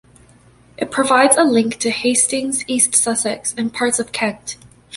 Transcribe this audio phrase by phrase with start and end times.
[0.79, 4.57] It provides a link to Hastings, East Sussex and parts of Kent.